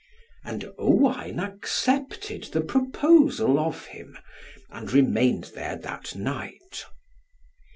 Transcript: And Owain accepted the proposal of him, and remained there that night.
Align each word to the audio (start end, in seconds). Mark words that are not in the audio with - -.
And 0.43 0.67
Owain 0.79 1.39
accepted 1.39 2.45
the 2.45 2.61
proposal 2.61 3.59
of 3.59 3.85
him, 3.85 4.17
and 4.71 4.91
remained 4.91 5.51
there 5.53 5.75
that 5.75 6.15
night. 6.15 6.85